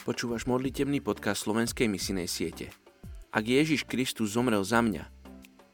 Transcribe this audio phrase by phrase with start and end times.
[0.00, 2.72] Počúvaš modlitebný podcast slovenskej misinej siete.
[3.36, 5.04] Ak Ježiš Kristus zomrel za mňa,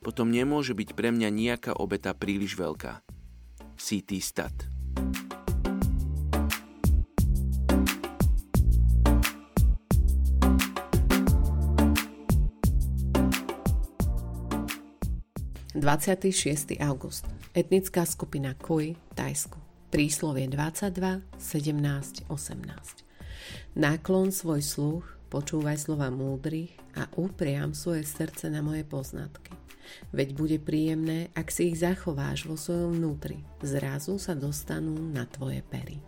[0.03, 3.07] potom nemôže byť pre mňa nejaká obeta príliš veľká.
[3.79, 4.57] CT Stat.
[15.79, 16.83] ...26.
[16.83, 17.31] august.
[17.55, 19.63] Etnická skupina Kui, Tajsku.
[19.95, 23.06] Príslovie 22, 17, 18.
[23.77, 29.53] Náklon svoj sluch, počúvaj slova múdrych a upriam svoje srdce na moje poznatky.
[30.11, 33.43] Veď bude príjemné, ak si ich zachováš vo svojom vnútri.
[33.63, 36.03] Zrazu sa dostanú na tvoje pery.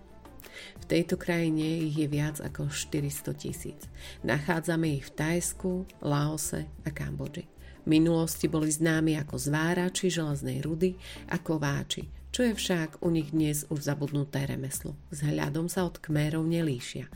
[0.82, 3.80] V tejto krajine ich je viac ako 400 tisíc.
[4.26, 7.46] Nachádzame ich v Tajsku, Laose a Kambodži.
[7.86, 10.98] V minulosti boli známi ako zvárači železnej rudy
[11.30, 12.04] a kováči,
[12.38, 14.94] čo je však u nich dnes už zabudnuté remeslo.
[15.10, 17.10] Vzhľadom sa od kmérov nelíšia.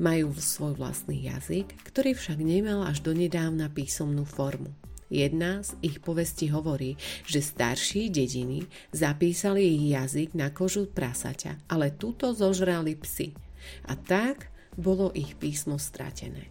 [0.00, 4.72] Majú svoj vlastný jazyk, ktorý však nemal až donedávna písomnú formu.
[5.12, 6.96] Jedna z ich povesti hovorí,
[7.28, 13.36] že starší dediny zapísali ich jazyk na kožu prasaťa, ale túto zožrali psy.
[13.84, 14.48] A tak
[14.80, 16.48] bolo ich písmo stratené.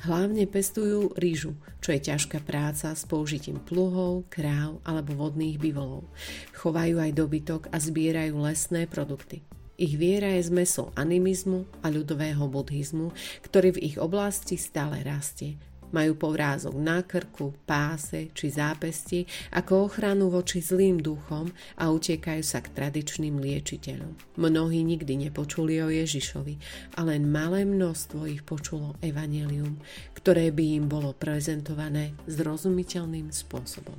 [0.00, 1.52] Hlavne pestujú rýžu,
[1.84, 6.08] čo je ťažká práca s použitím pluhov, kráv alebo vodných bivolov.
[6.56, 9.44] Chovajú aj dobytok a zbierajú lesné produkty.
[9.76, 13.12] Ich viera je zmesou animizmu a ľudového buddhizmu,
[13.44, 15.60] ktorý v ich oblasti stále rastie
[15.90, 22.62] majú povrázok na krku, páse či zápesti ako ochranu voči zlým duchom a utekajú sa
[22.62, 24.38] k tradičným liečiteľom.
[24.38, 26.54] Mnohí nikdy nepočuli o Ježišovi
[26.98, 29.78] a len malé množstvo ich počulo evanelium,
[30.18, 33.98] ktoré by im bolo prezentované zrozumiteľným spôsobom.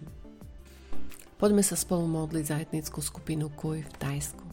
[1.41, 4.45] Poďme sa spolu modliť za etnickú skupinu Kuj v Tajsku.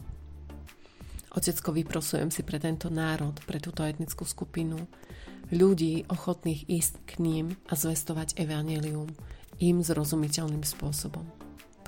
[1.29, 4.89] Otecko, vyprosujem si pre tento národ, pre túto etnickú skupinu,
[5.49, 9.09] ľudí ochotných ísť k ním a zvestovať evanelium
[9.59, 11.25] im zrozumiteľným spôsobom.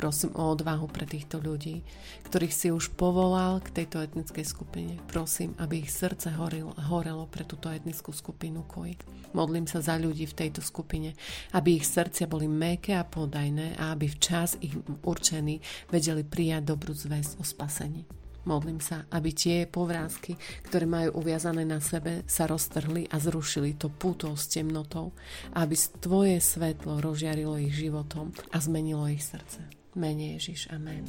[0.02, 1.86] Prosím o odvahu pre týchto ľudí,
[2.26, 4.98] ktorých si už povolal k tejto etnickej skupine.
[5.06, 8.98] Prosím, aby ich srdce horilo, horelo pre túto etnickú skupinu Koj.
[9.38, 11.14] Modlím sa za ľudí v tejto skupine,
[11.54, 14.74] aby ich srdcia boli meké a podajné a aby včas ich
[15.06, 15.62] určení
[15.94, 18.21] vedeli prijať dobrú zväz o spasení.
[18.42, 20.34] Modlím sa, aby tie povrázky,
[20.66, 25.14] ktoré majú uviazané na sebe, sa roztrhli a zrušili to puto s temnotou,
[25.54, 29.62] aby tvoje svetlo rozžiarilo ich životom a zmenilo ich srdce.
[29.94, 30.72] Mene Ježiš.
[30.74, 31.06] Amen.